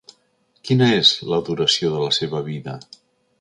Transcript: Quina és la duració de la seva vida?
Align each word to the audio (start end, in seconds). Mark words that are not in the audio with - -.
Quina 0.69 0.87
és 1.01 1.11
la 1.33 1.39
duració 1.51 1.93
de 1.97 2.01
la 2.07 2.11
seva 2.21 2.43
vida? 2.49 2.77